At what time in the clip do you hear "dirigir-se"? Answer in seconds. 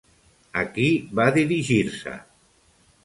1.37-2.17